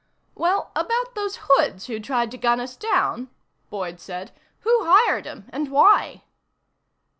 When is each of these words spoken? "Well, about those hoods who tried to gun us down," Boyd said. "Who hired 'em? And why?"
"Well, 0.33 0.71
about 0.75 1.13
those 1.13 1.37
hoods 1.43 1.85
who 1.85 1.99
tried 1.99 2.31
to 2.31 2.37
gun 2.39 2.59
us 2.59 2.75
down," 2.75 3.29
Boyd 3.69 3.99
said. 3.99 4.31
"Who 4.61 4.83
hired 4.83 5.27
'em? 5.27 5.45
And 5.53 5.69
why?" 5.69 6.23